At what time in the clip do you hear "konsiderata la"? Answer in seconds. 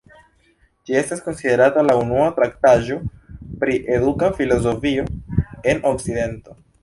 1.25-1.95